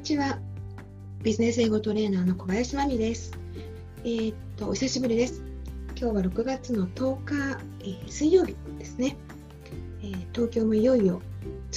[0.00, 0.38] にちは。
[1.22, 3.38] ビジネス英語トレーナーの小林真美です。
[3.98, 5.42] えー、っと、お久しぶりです。
[5.88, 9.18] 今日は6月の10日、えー、水曜日ですね、
[10.00, 11.20] えー、東京もいよいよ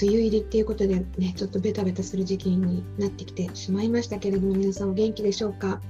[0.02, 5.82] 梅雨入りっていうことでね、ちょっとベタベタする時期になってきてしまいましたけれども、皆さんお元気でしょうか？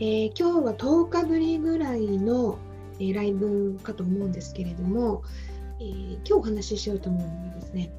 [0.00, 2.58] え今日は10日ぶりぐらいの、
[2.98, 5.22] えライブかと思うんですけれども、
[5.82, 7.92] え今日お話ししようと思うのはですね、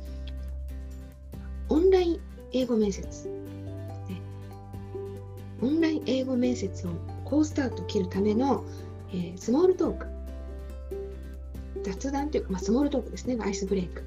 [1.69, 4.21] オンライン英語面接、ね、
[5.61, 6.91] オンライン英語面接を
[7.25, 8.63] 好スタート切るための、
[9.11, 10.07] えー、スモールトーク。
[11.83, 13.37] 雑談というか、まあ、スモールトークですね。
[13.39, 14.03] アイスブレイク。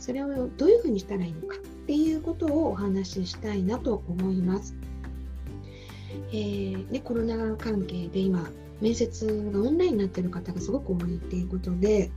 [0.00, 4.74] それをどういうふうにしたらいいのかっていうことをお話ししたいなと思います、
[6.32, 8.48] えー、ね、コロナ関係で今
[8.80, 12.10] 面接がオンラインになっている方がすごく多いっていうことで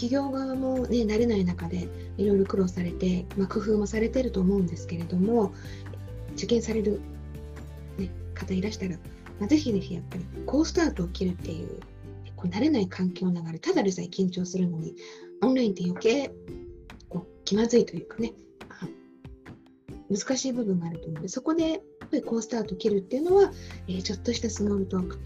[0.00, 5.52] 企業側も、ね、慣れない中でいろいろ苦労されて、まあ、工夫もされてると思うんですけれども
[6.36, 7.02] 受験される、
[7.98, 8.92] ね、方いらしたら、
[9.38, 11.80] まあ、ぜひぜひやっぱり好スタートを切るっていう
[12.34, 14.94] こう慣れない環境の流れただでさえ緊張するのに
[15.42, 16.32] オンラインって余計
[17.10, 18.32] こう気まずいというかね
[20.08, 21.14] 難しい部分があると思う。
[21.16, 23.52] のでそこでやっぱり好スタートを切るっていうのは、
[23.86, 25.18] えー、ちょっとしたスモールトーク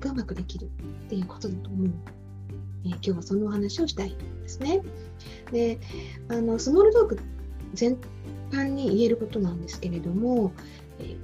[0.00, 0.68] がうまくできるっ
[1.08, 2.19] ていうことだと思う。
[2.84, 4.82] え、今日はそのお話をしたいですね。
[5.52, 5.78] で
[6.28, 7.18] あのスモールトーク
[7.74, 7.98] 全
[8.50, 10.52] 般に言えることなんですけれども、
[10.98, 11.16] え、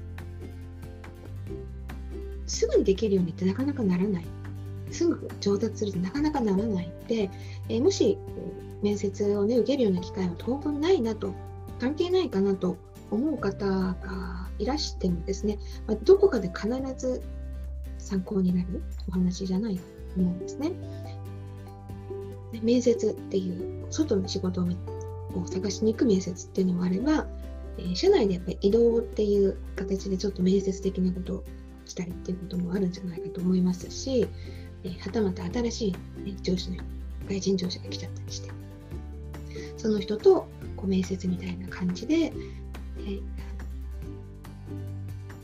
[2.47, 4.27] すぐにできるようにってなかなかならない。
[4.91, 7.31] すぐ上達するってなかなかならないので、
[7.69, 8.19] えー、もし
[8.83, 11.34] 面接を、ね、受けるような機会は当分ないなと、
[11.81, 12.77] 関係ないかなと
[13.11, 17.23] 思う方がいらしてもですね、まあ、どこかで必ず
[17.99, 19.83] 参考になるお話じゃないと
[20.17, 20.73] 思うんですね。
[22.62, 27.27] 面接っていう外の仕事を探しに行く面接っていうのもあれば、
[27.78, 31.44] えー、社内でやっぱり移動っていう形でちょっと面接的なことを
[31.84, 34.28] したりっていうこともあるんじゃないかと思いますし、
[34.84, 35.93] えー、はたまた新しい、
[36.25, 36.83] ね、上司の
[37.28, 38.50] 外人上司が来ちゃったりして
[39.77, 43.21] その人とこう面接みたいな感じで、えー、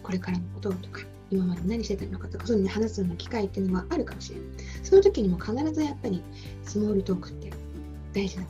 [0.02, 1.00] これからのこととか
[1.30, 4.46] 今まで何してたのかとかそういうのに話すような機会っていうのはあるかもしれない。
[4.82, 6.22] その時にも必ずやっぱり
[6.62, 7.52] スモールトークって
[8.12, 8.46] 大事な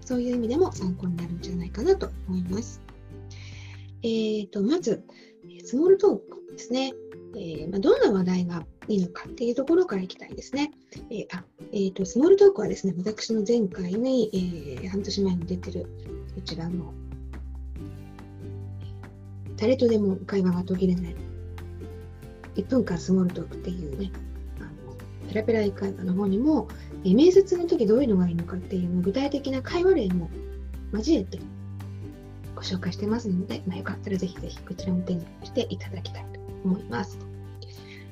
[0.00, 2.80] そういう意味でも参考になるんじゃないかなと思います
[4.02, 5.04] えーと、まず
[5.64, 6.92] スモールトークですね、
[7.34, 10.70] えー、まあ、どんな話題がいいのかっていうところからいきたいですね。
[11.10, 15.86] えー、あえーと、スモールトークはですね、私の前回に、えー、半年前に出てる
[16.34, 16.94] こちらの
[19.56, 21.16] 誰とでも会話が途切れない
[22.54, 24.12] 1分間スモールトークっていうね、
[25.28, 26.68] ペラペラ英会話の方にも、
[27.04, 30.30] え面接の時どういうのがいいのかっていうの具体的な会話例も
[30.92, 31.38] 交えて
[32.56, 37.18] ご紹介してますので、まあ、よかったらぜひぜひこちらも手にしていただきたいと思います。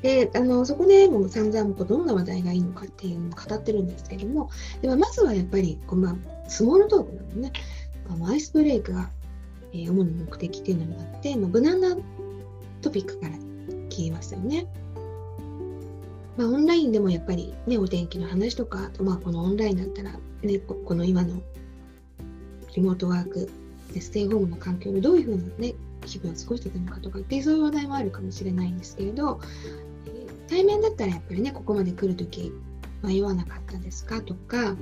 [0.03, 4.51] であのそこでもう散々こうどんな話題がいいのかっていうのを語ってるんですけども
[4.83, 7.53] でもまずはやっぱりこう、まあ、スモールトークなのね
[8.11, 9.11] あのアイスブレイクが、
[9.73, 11.97] えー、主な目的っていうのがあって、まあ、無難な
[12.83, 13.37] トピックから
[13.89, 14.67] きますよね。
[16.37, 21.41] まあ、オンラインでもやっぱり、ね、お天気の話とか、あとまあこのオンラインだったら、ね、この今の
[22.75, 23.51] リモートワーク
[23.99, 29.41] ステイホームの環境でどういうふうな、ね、日々を過ごしてたのかとかってそういう話題もあるかもしれないんですけれど、
[30.49, 32.53] 対面だったらやっぱりねここまで来るとき
[33.03, 34.21] 迷わなかったですか？
[34.21, 34.77] とか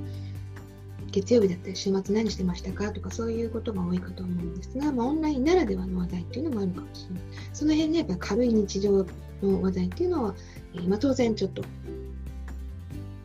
[1.12, 2.90] 月曜日だったり週末何してましたか？
[2.90, 7.22] とかそういうことが多いかと思うんですが、まあ、オンラインならではの話題っていうのもあるかもしれない。
[7.52, 9.06] その辺でやっぱ軽い日常
[9.44, 10.34] の話題っていうのは、
[10.74, 11.62] えー、まあ、当然ちょっと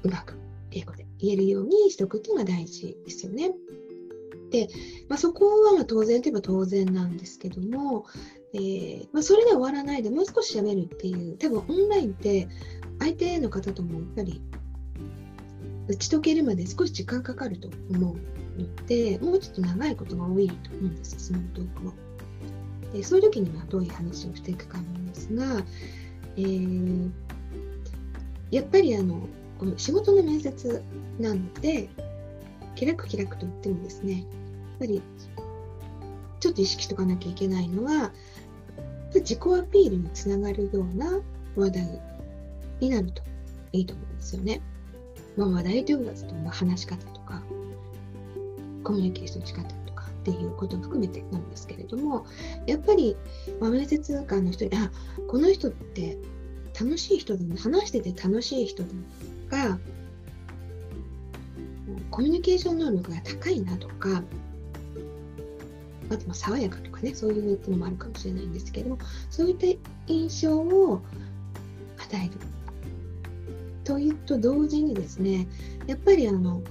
[0.03, 0.37] うまく
[0.71, 3.51] 英語で言えるようにしておくっていうのが大事ですよね。
[4.51, 4.67] で、
[5.07, 8.05] まあ、そこはま当然といえば当然なんですけども、
[8.53, 12.47] えー、まあ、それで終わらないでもう少し喋るっていう多分オンラインって
[12.99, 14.41] 相手の方ともやっぱり
[15.87, 18.15] 打ち解けるまで少し時間かかると思う
[18.59, 21.93] ので、もうちょっと長いことが多いと思うんです、スモートークも。
[22.93, 25.63] でそういう時にはどういう話をしていくかなんですが、
[26.39, 27.11] えー、
[28.51, 29.27] やっぱりあの
[29.75, 30.81] 仕事の面接
[31.19, 31.89] なので、
[32.75, 34.23] 気楽気楽と言ってもですね、やっ
[34.79, 35.01] ぱり
[36.39, 38.13] ちょっと意識しておかなきゃいけないのは、
[39.13, 41.19] 自己アピールにつながるような
[41.57, 42.01] 話題
[42.79, 43.21] になると
[43.73, 44.61] いいと思うんですよね。
[45.35, 47.41] まあ、話題というかと、まあ、話し方とか
[48.83, 49.63] コミュニケーションの仕方
[50.19, 52.25] っていうことを含めてなんですけれども
[52.67, 53.15] やっぱり、
[53.59, 54.91] まあ、面接官の人にあ
[55.27, 56.17] この人って
[56.79, 58.89] 楽しい人だな話してて楽しい人だ
[59.49, 59.79] が
[62.11, 64.23] コミュニケーション能力が高いなとか
[66.11, 68.99] あとま爽やかとかねそういうのもあるかもしれないんですけれども
[69.29, 69.67] そういった
[70.07, 71.01] 印象を
[71.97, 72.31] 与える
[73.83, 75.47] というと同時にですね
[75.87, 76.61] やっぱりあの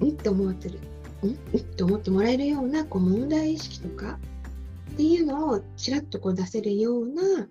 [0.00, 0.78] んって思ってる
[1.26, 4.18] んって思ってもらえるようなこう問題意識とか
[4.92, 7.48] っていうのをちらっとこう出せるような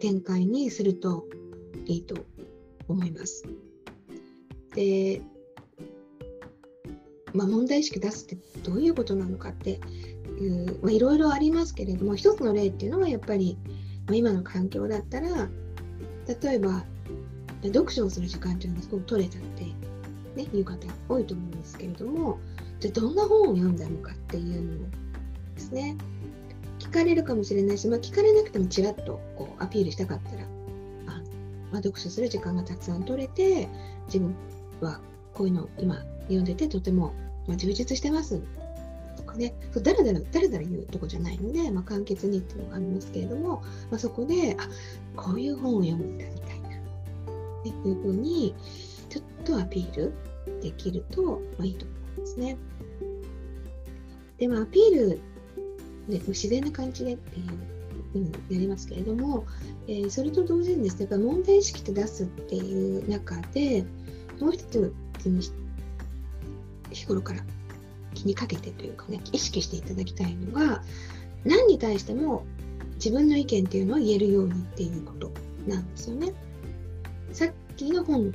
[0.00, 1.26] 展開にすると
[1.86, 2.14] いいと
[2.88, 3.44] 思います。
[4.74, 5.22] で、
[7.32, 9.80] まあ、問題意識出すってどういうことなのかって
[10.40, 13.58] いう、いろいろありますけれども一つの例っていうのはやっぱり、
[14.06, 15.48] まあ、今の環境だったら
[16.42, 16.84] 例えば
[17.62, 19.64] 読書をする時間っていうのがすごく取れたって、
[20.36, 22.38] ね、いう方多いと思うんですけれども
[22.80, 24.90] じゃあどんな本を読んだのかっていうの
[25.54, 25.96] ですね
[26.78, 31.20] 聞かれるかもしれないし、まあ、聞かれなくてもちらっとこうアピールしたかったらあ、
[31.70, 33.68] まあ、読書する時間がたくさん取れて
[34.06, 34.34] 自分
[34.80, 35.00] は
[35.34, 37.14] こういうのを今読んでてとても、
[37.46, 38.40] ま、充実してます
[39.16, 44.68] とかねそうだらだらだらだら言うとこじゃないので、まあ、簡潔にっていうのがありますけれども、まあ、そこであ
[45.20, 46.82] こういう本を読むんだみたいな、ね、
[47.66, 48.54] いうふうに
[49.10, 50.14] ちょっとアピール
[50.62, 52.56] できると、ま、いいと思いますね。
[54.40, 55.20] でもアピール
[56.08, 57.46] で自然な感じでっていう
[58.12, 59.46] ふうになりますけれども、
[59.86, 63.84] えー、それと同時にですねやっぱ問題意識って出すっていう中で
[64.40, 64.92] もう一つ
[66.90, 67.40] 日頃から
[68.14, 70.82] 気にかけてというかね意識していただきたいのが
[71.44, 72.44] 何に対しても
[72.94, 75.30] 自分の意見っていうのを言えるようにっていうこと
[75.66, 76.32] なんですよね。
[77.32, 78.32] さっきの本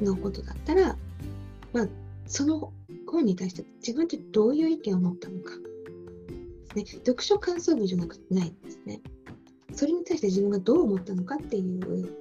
[0.00, 0.96] のことだったら、
[1.72, 1.88] まあ、
[2.26, 2.72] その
[3.06, 5.52] 本に対して自分ってどういう意見を持ったのか。
[6.74, 9.00] ね、読書感想文じゃなくてないんですね。
[9.72, 12.16] それに対して自分がどう思ったのかっていう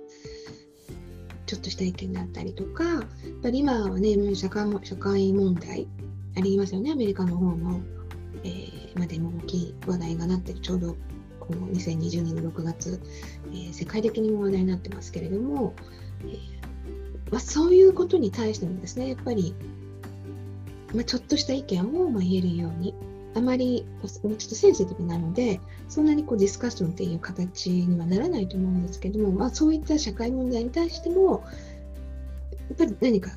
[1.46, 3.04] ちょっとした意見だったりとか、やっ
[3.42, 5.88] ぱり今はね、社会社会問題
[6.38, 7.82] ありますよね、アメリカの方の、
[8.44, 10.96] えー、までも大きい話題がなってる、ちょうど
[11.40, 13.00] この2020年の6月、
[13.52, 15.74] えー、世界的にも話題になってますけれども、
[16.22, 16.56] えー
[17.32, 19.54] まあ、そういうことに対してもですね、やっぱり、
[20.96, 22.94] まあ、ちょっとした意見をま言えるように、
[23.36, 25.60] あまりちょっとセンシティブなので
[25.90, 31.44] そんなにこうディスカッションっていう形にはならないと思うんですけども、まあ、そういった社会問題に対しても
[32.70, 33.32] やっぱり何か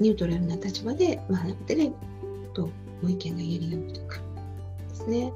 [0.00, 1.92] ニュートラルな立場で、まあ、でね、
[2.52, 2.68] と
[3.00, 4.18] ご意見が言えるようにとか
[4.88, 5.32] ですね。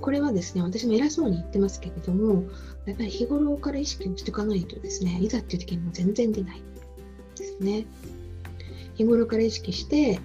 [0.00, 2.44] これはですね、私も偉そうに言ってますけれども、
[2.84, 6.62] やっぱり日頃から意識をしていかないとですね、いざっていう時にも全然出ない
[7.36, 7.86] ですね。
[8.94, 10.20] 日頃から意識して、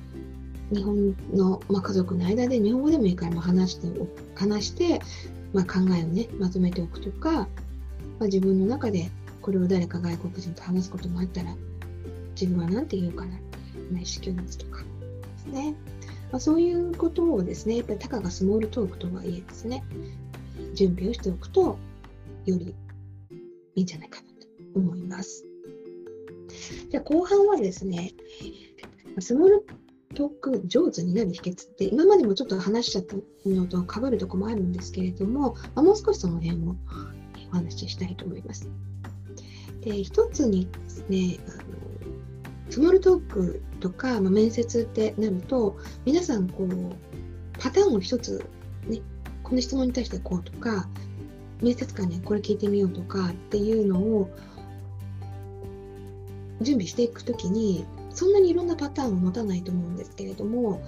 [0.72, 3.88] 日本の、まあ、家族の間で日本語でもいいから話して
[4.36, 5.00] 話して、
[5.54, 7.48] まあ、考えをねまとめておくとか、ま
[8.22, 9.10] あ、自分の中で
[9.42, 11.56] これを誰か外国人と話すこともあったら
[12.40, 14.86] 自分は何て言うかなっていう意識を持つとかで
[15.38, 15.76] すね、
[16.32, 19.84] まあ、そういうことをですねやっぱりたかがスモールトークとはいえですね
[20.76, 21.78] 準備をしておくと
[22.46, 22.76] より
[23.76, 25.46] いいんじゃないかなと思います。
[26.90, 28.12] じゃあ後半はですね
[29.20, 29.66] スモール
[30.20, 36.76] トーク上手になる秘訣って今までもちょっと話しちゃったのとかぶるとこもあるんですけれども、ま、もう少しその辺を
[37.54, 38.70] お話ししたいと思います。
[39.80, 41.64] で一つにですねあの
[42.70, 46.96] スモールトークとか、まあ、面接ってなると皆さんこう
[47.58, 48.46] パターンを一つ、
[48.90, 49.00] ね、
[49.42, 50.90] この質問に対してこうとか
[51.62, 54.30] 面接官にこれ聞いてみようとかっていうのを
[56.60, 60.82] 準備していくときにそんなにいろんなパターンを持たないと思うんですけれども、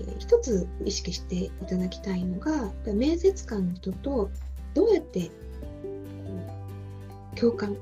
[0.00, 4.30] えー、一つ意識していただきたいのが面接官の人と
[4.74, 5.30] どうやって
[7.34, 7.76] 共感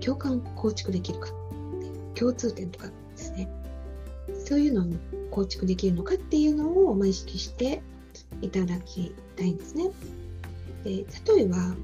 [0.00, 1.30] 共感構築できるか
[2.14, 3.48] 共通点とかですね
[4.44, 4.84] そういうのを
[5.30, 7.82] 構築できるのかっていうのを、ま、意識して
[8.40, 9.90] いただきたいんですね。
[10.84, 11.74] で例えば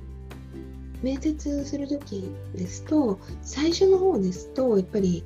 [1.02, 5.24] 面接する時ですと最初の方ですとやっぱり、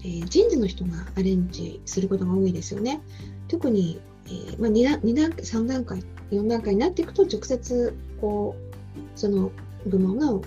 [0.00, 3.00] えー、人事の人がアレンジすることが多いですよね。
[3.48, 9.50] 特に、えーまあ、2, 段2段3段階4段階になっていくと直接こうその
[9.86, 10.42] 部門の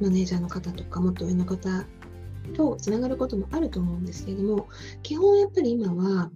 [0.00, 1.86] マネージャーの方とかもっと上の方
[2.54, 4.68] とつながることもあると思うんですけれども
[5.02, 6.30] 基本やっぱり今は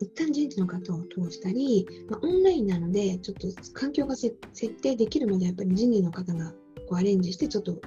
[0.00, 4.34] 一旦人事の方を通したり、まあ、オンラインなので、ちょっと環境が設
[4.80, 6.52] 定できるまで、やっぱり人事の方が
[6.88, 7.78] こうアレンジして、ちょっと、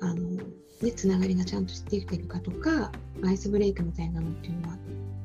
[0.00, 0.36] あの、
[0.82, 2.90] ね、つながりがちゃんとできてるかとか、
[3.24, 4.78] アイスブレイクみたいなのっていうのは、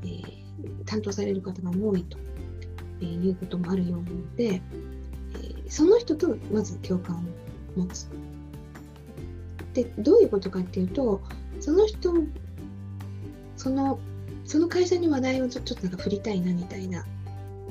[0.04, 2.18] えー、担当される方が多いと、
[3.02, 7.26] えー、いうこともあるようなので、えー、その人とまず共感
[7.76, 8.08] を持つ。
[9.74, 11.22] で、どういうことかっていうと、
[11.60, 12.14] その人、
[13.58, 14.00] その
[14.46, 17.06] その会社に話題をちょっとなんか振りたいなみたいな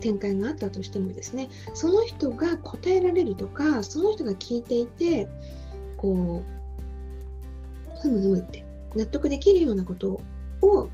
[0.00, 5.28] 展開があったとしてもですねその人が答えられるとかその人が聞いていて
[5.96, 8.64] こうふむふむって
[8.94, 10.20] 納得できるようなこと
[10.62, 10.90] を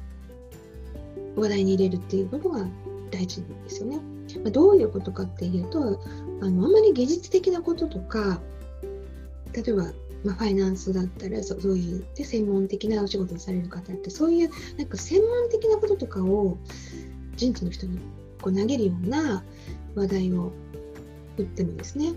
[1.36, 2.66] 話題に入れるっていうことが
[3.10, 3.98] 大事なんですよね。
[4.44, 6.00] まあ、どういうことかっていうと
[6.40, 8.40] あのあんまり技術的なこととか
[9.52, 9.92] 例えば、
[10.24, 16.58] まあ、ファイナンスだったらそうそういうで専門的なお仕事をされる方ってそういうなんか専門的なこととかを
[17.36, 17.98] 人事の人に
[18.42, 19.42] こう投げるような
[19.94, 20.52] 話題を
[21.38, 22.12] 打ってもですね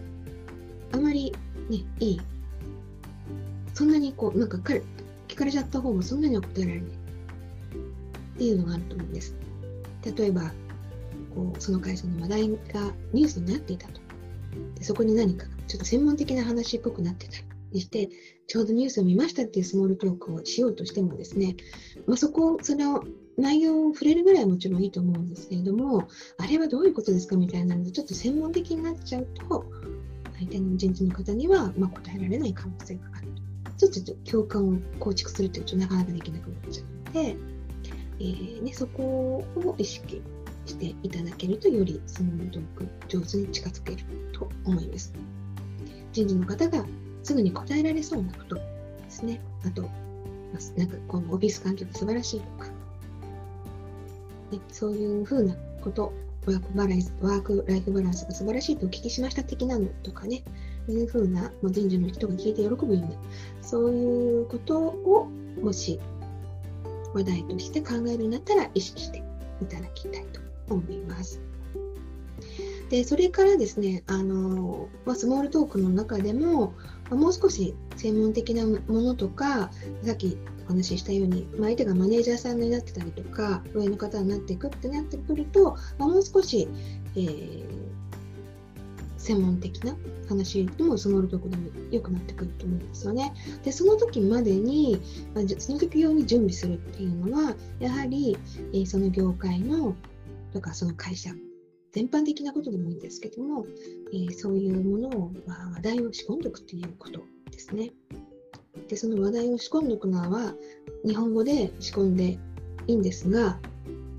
[0.92, 1.34] あまり、
[1.70, 2.22] ね、いい
[3.74, 4.84] そんなにこうなんか彼
[5.28, 9.36] 聞かれちゃった方もそんなには答えられないっていうのがあると思うんです。
[10.18, 10.52] 例えば
[11.34, 14.02] こうその会社の話題がニュースになっていたと。
[14.76, 18.10] でそこに何かちょっと専門的な話っぽくなってたりして、
[18.48, 21.56] ちょうどニュースを見ましたっていうスモールトークをしようとしてもですね、
[22.08, 23.04] まあ、そこ、その
[23.38, 29.66] 内容を触れるぐらいはもちろんいいと思うんですけれども、あれはどういうことですかみたいなので、ちょっと専門的になっちゃうと、
[30.38, 33.44] 相手の人事の方にはま答えられない可能性があると。
[33.90, 37.36] ちょっと共感を構築するというとなかなかできなくなっちゃうので、
[38.20, 40.22] えーね、そこを意識
[40.66, 45.14] していただけるとよりスモールトーク上手に近づけると思います。
[46.14, 46.86] 人事の方が
[47.24, 48.62] すぐに答えられそうなことで
[49.10, 49.42] すね。
[49.66, 49.82] あと、
[50.78, 52.70] なんかこのオフィス環境が素晴らしいとか、
[54.52, 56.14] ね、そういうふうなこと、
[56.46, 60.44] ワークバランス、ワークライフバランスが素晴らしいとお聞きしました的なのとかね、
[60.90, 63.10] いうふうな、ま人事の人が聞いて喜ぶような、
[63.62, 65.28] そういうことを
[65.62, 66.00] もし
[67.14, 69.24] 話題として考えるようになったら意識して
[69.62, 71.40] いただきたいと思います。
[72.90, 76.74] でそれからですねあの、まあ、スモールトークの中でも、
[77.10, 79.72] まあ、もう少し専門的なものとか
[80.04, 86.68] さっきお話ししたように、まあ、相手がマネージャーさんになってたりとか上の方になっていくってなってくると、まあ、もう少し、
[87.16, 87.66] えー、
[89.18, 89.96] 専門的な
[90.28, 93.34] 話でもスモールトークでも良くなってくると思うんですよね。
[93.64, 95.00] でその時までに、
[95.34, 98.38] まあ、その時用に準備するっていうのはやはり、
[98.74, 99.96] えー、その業界の
[100.54, 101.32] とかその会社
[101.94, 103.66] 全般的なことでもいいんですけども、
[104.12, 107.92] えー、そういうものを、まあ、話題を仕込んでおくということですね。
[108.88, 110.54] でその話題を仕込んでおくのは
[111.06, 112.40] 日本語で仕込んで
[112.88, 113.60] いいんですが、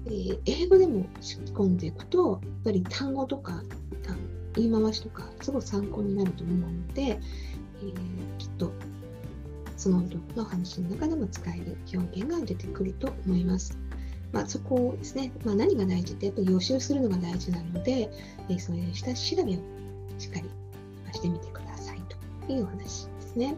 [0.07, 3.63] えー、英語でも仕込んでいくとやっぱり単語とか
[4.57, 8.73] 言い回しとかすごい参考になると思うので、えー、きっと
[9.77, 10.03] その
[10.37, 13.77] の話の中でも使える表現が出てくると思います。
[14.35, 18.11] まあ、そこをですね、まあ、何が大事ってやっぱり予習するのが大事なので、
[18.49, 19.59] えそういう下調べを
[20.19, 20.51] しっかり
[21.13, 22.03] してみてください
[22.47, 23.55] というお話ですね。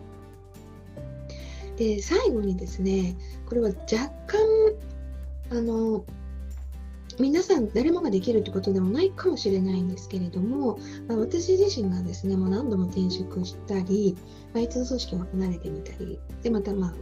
[1.76, 3.16] で最後にですね
[3.46, 4.38] これは若干
[5.50, 6.04] あの
[7.18, 10.78] 皆さん誰もができるってことでもないかもしれないんですけれども、
[11.08, 14.16] まあ、私自身がですねもう何度も転職したり、
[14.52, 16.94] まあ、一度組織を離れてみたりでまたまあ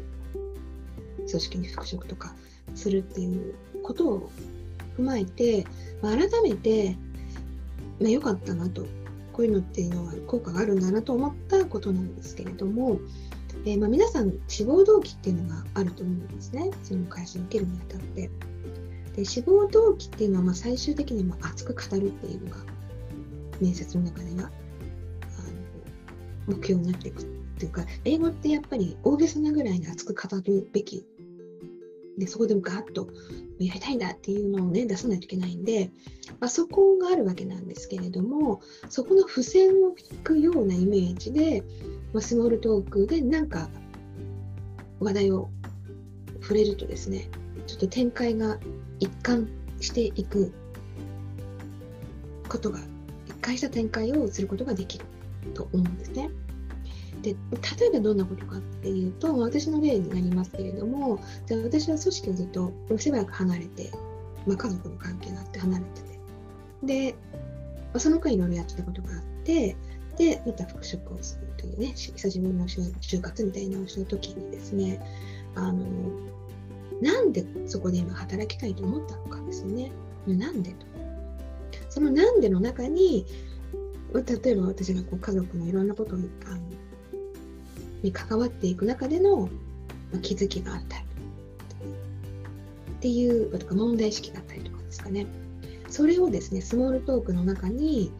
[1.27, 2.35] 組織に復職とか
[2.75, 4.31] するっていうことを
[4.99, 5.67] 踏まえて、
[6.03, 6.97] まあ、改めて、
[8.01, 8.87] まあ、良かったなと
[9.33, 12.99] こういうのっていうのは効果があるんだなと思ったことなんですけれども、
[13.65, 18.31] えー、まあ皆さん志望動機っていうのがあると思うんですねその会社に受けるにあたって。
[19.17, 22.57] で志望動機っていうのはま最終的にま熱く語るっていうのが
[23.61, 24.51] 面接の中では
[26.49, 27.25] あの目標になっていくっ
[27.59, 31.07] ていうか英語ってやっぱり大げさなぐらいに熱く語るべき
[32.19, 33.09] でそこでもガーッと
[33.59, 35.91] やりたいんだっていうのをね出さないといけないんで、
[36.41, 41.63] まあ、そこがあるわけなんですけれどもそこの付箋を引くようなイメージで、
[42.13, 43.69] まあ、スモールトークでなんか
[45.01, 45.51] 話題を
[46.41, 47.29] 触れるとですね
[47.67, 48.59] ちょっと展開が
[49.01, 49.49] 一貫
[49.81, 50.53] していく
[52.49, 52.79] ことが
[53.27, 55.05] 一貫した展開をすることができる
[55.55, 56.31] と思うんですね。
[57.25, 57.31] で
[57.81, 63.91] 例えばどんなことかっていうと私の例になりますけれどもじゃ私は組織をずっとしばらく離れて、
[64.47, 66.15] まあ、家族の関係があって離れてて
[66.83, 67.15] で、
[67.99, 69.75] その間いろいろやってたことがあって
[70.19, 75.01] でまた復職をするというね久しぶりの就活みたいなのをした時にですね
[75.55, 75.85] あの
[77.01, 79.91] なんでそこで今働きたいと思ったのかですよね。
[80.27, 80.87] なんでと。
[81.89, 83.27] そのなんでの中に
[84.15, 86.61] 例えば私がこう家族のいろんなことにあの
[88.05, 89.49] に関わっていく中での、
[90.13, 91.05] ま気づきがあったり。
[91.05, 91.07] っ
[93.01, 95.27] ていうとか問題意識があったりとかですかね。
[95.89, 98.11] それをですねスモールトークの中に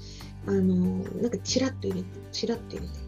[0.47, 0.75] あの
[1.21, 2.99] なんかチラッと入れてチラッと入れて、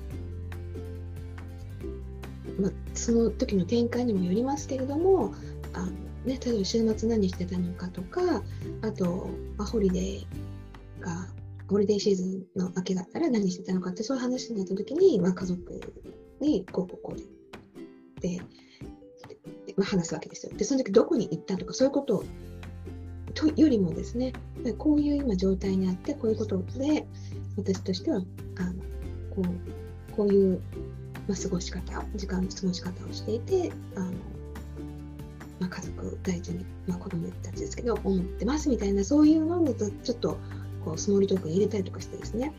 [2.63, 5.35] まあ、その時の展開にもよりますけれども
[5.75, 5.93] あの
[6.27, 8.43] ね、例えば週末何してたのかとか、
[8.83, 10.27] あと、まあ、ホリデー
[11.01, 11.29] が、
[11.69, 15.81] ホリデーシーズンの明けだったら何してたのかって、そういう話になった時に、まあ、家族
[16.41, 18.41] にこうこうこうで、
[19.67, 20.53] で、まあ、話すわけですよ。
[20.57, 22.25] で、その時どこに行ったとか、そういうこと
[23.35, 24.33] とよりもですね、
[24.79, 27.07] こういう今状態にあって、こういうことで、
[27.57, 28.23] 私としては、
[28.57, 28.73] あの
[29.35, 30.61] こうこういう、
[31.29, 34.13] まあ、過ごし方、時間の過ごし方をしていて、あの
[35.61, 40.39] まあ、家族大事に、まあ、子供たちですけど、思ってますみたいな、そういうのをちょっと
[40.85, 42.53] こうスモールトークに入れたりとかしてですね。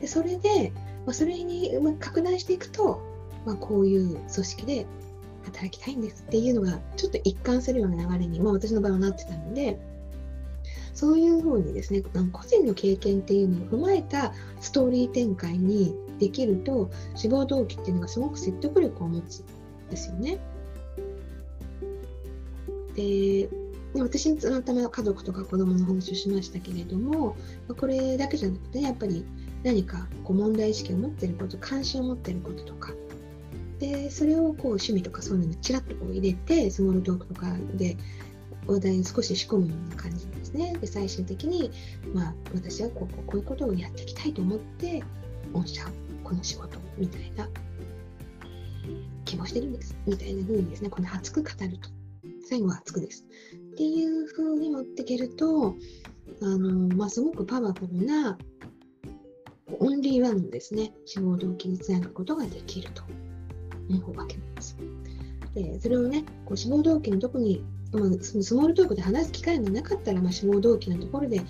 [0.00, 0.72] でそれで、
[1.06, 3.02] まあ、それに拡大していくと、
[3.44, 4.86] まあ、こういう組織で
[5.44, 9.78] 働きたいんですっていうのがちょっと一貫するような流れに、まあ、私の場合はなってたので
[10.92, 19.44] そういうふうにですね個人の経験っていうのを踏まえたストーリー展開にできると志望動機っていうのがすごく説得力を持つん
[19.88, 20.38] ですよね。
[22.94, 23.48] で
[23.94, 27.36] 私のための家族とか子供の話をしましたけれども
[27.76, 29.24] これだけじゃなくてやっぱり
[29.64, 32.92] 何かこう問題意識を持っていること関心を持っていることとか
[33.80, 37.96] でそれをこう趣味とかそういうのにちらっとこう入れてスモールトークとかで
[38.66, 40.76] 話題を少し仕込むような感じですね。
[40.78, 41.72] で最終的に、
[42.12, 45.02] まあ、私はこうこうこういうことをやっていきたいと思って
[45.54, 45.84] 御社
[46.22, 47.48] この仕事みたいな
[49.24, 49.96] 希望してるんです。
[50.06, 51.88] みたいな風にですねこの熱く語ると。
[52.46, 53.24] 最後は熱くです。
[53.72, 55.74] っていう風に持っていけると
[56.42, 58.36] あの、まあ、すごくパワフルな
[59.78, 60.92] オンリーワンのですね。
[61.06, 63.04] 志望動機につなぐことができると。
[63.90, 64.76] 思うわけなんです。
[65.54, 71.40] でそれをねこう志望動機の特にまあ、そのスモールトークで話す機会がなかったら、まあ、志望動機のところで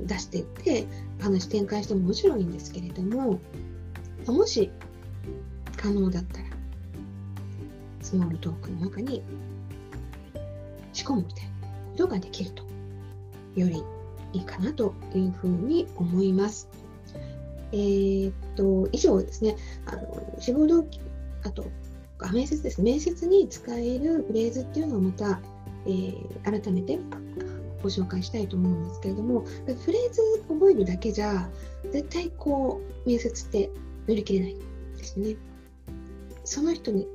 [0.00, 0.86] 出していって
[1.20, 3.38] 話展開してももちろんいいんですけれども
[4.26, 4.70] もし
[5.76, 6.44] 可能だったら
[8.00, 9.22] スモールトークの中に
[10.92, 12.64] 仕込むみたいなことができると
[13.54, 13.82] より
[14.32, 16.68] いいかなというふうに思います。
[17.72, 21.00] えー、っと以上ですねあの志望動機
[21.44, 21.66] あと
[22.32, 22.82] 面接です。
[22.82, 25.40] 面接に使えるフレーズっていうのをまた、
[25.86, 26.98] えー、改めて
[27.82, 31.48] ご紹介したいと思うんですけれども、フレーズ覚えるだけじゃ、
[31.92, 33.70] 絶対こう、面接って
[34.08, 34.56] 乗り切れない
[34.96, 35.36] ですね。
[36.44, 37.06] その人に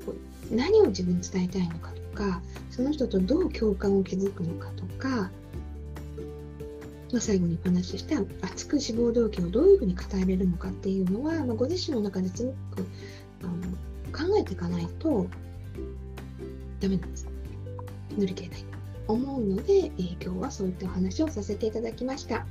[0.52, 5.32] 何を自分に伝えたいのかとか、その人とどう共感を築くのかとか、
[7.12, 12.88] まあ、最後にお話しした熱く志望動機をどういうふうに語れるのかっていうのは、まあ、ご自身の中ですごく
[13.44, 13.54] あの
[14.14, 15.28] 考えていかないと
[16.80, 17.28] ダメなんです。
[18.18, 18.60] 乗り切れない
[19.08, 22.46] と思うので、えー、今日はそういったお話をさせていただきました。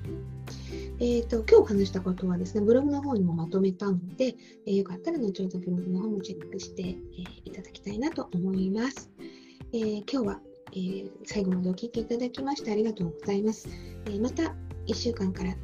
[0.98, 4.34] えーと、今日話したことはですね、ブログの方にもまとめたので、
[4.66, 6.96] えー、よかったら後ほどブログの方もチェックして、えー、
[7.44, 9.10] いただきたいなと思います。
[9.72, 10.40] えー、今日は、
[10.72, 13.68] えー、最後までお聴きいただきましてありがとうございます。
[14.06, 14.54] えー、また
[14.86, 15.54] 1週間から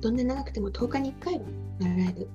[0.00, 1.40] どんな長くても10日に1回は
[1.80, 2.28] ライブ、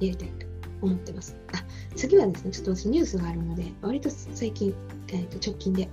[0.00, 0.47] え、やりたいと
[0.82, 1.36] 思ってます。
[1.52, 1.64] あ
[1.96, 4.74] 次はですね、ちょっと私ニュースがあるので、割と最近、
[5.08, 5.88] えー、と直近で、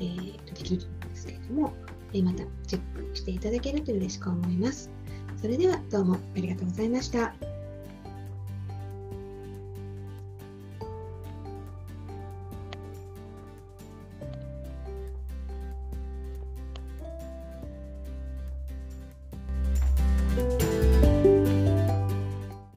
[0.00, 1.72] えー、とできると思うんですけれども、
[2.12, 4.90] えー、またチェックしていただけると嬉しく思います。
[5.40, 7.55] それではどうもありがとうございました。